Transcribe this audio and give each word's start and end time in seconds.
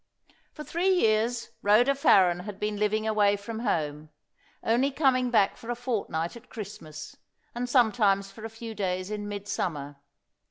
For 0.51 0.63
three 0.63 0.89
years 0.89 1.51
Rhoda 1.61 1.93
Farren 1.93 2.39
had 2.39 2.59
been 2.59 2.77
living 2.77 3.07
away 3.07 3.35
from 3.35 3.59
home, 3.59 4.09
only 4.63 4.89
coming 4.89 5.29
back 5.29 5.57
for 5.57 5.69
a 5.69 5.75
fortnight 5.75 6.35
at 6.35 6.49
Christmas, 6.49 7.17
and 7.53 7.69
sometimes 7.69 8.31
for 8.31 8.43
a 8.43 8.49
few 8.49 8.73
days 8.73 9.11
in 9.11 9.27
midsummer. 9.27 9.97